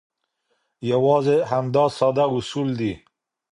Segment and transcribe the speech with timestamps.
[0.91, 2.93] یوازې همدا ساده اصول دي.